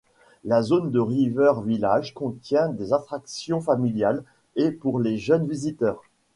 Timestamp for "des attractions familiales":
2.69-4.23